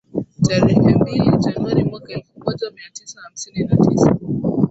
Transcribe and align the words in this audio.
Tarehe 0.41 0.95
mbili 0.95 1.31
Januari 1.39 1.83
mwaka 1.83 2.13
elfu 2.13 2.39
moja 2.45 2.71
mia 2.75 2.89
tisa 2.93 3.21
hamsini 3.23 3.63
na 3.65 3.77
tisa 3.77 4.15